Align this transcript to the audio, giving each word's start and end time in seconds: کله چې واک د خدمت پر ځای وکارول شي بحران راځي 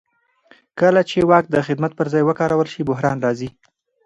کله 0.79 1.01
چې 1.09 1.19
واک 1.29 1.45
د 1.51 1.57
خدمت 1.67 1.91
پر 1.97 2.07
ځای 2.13 2.23
وکارول 2.25 2.67
شي 2.73 2.81
بحران 2.89 3.17
راځي 3.25 3.49